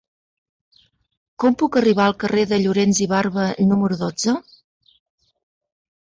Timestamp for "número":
3.73-3.99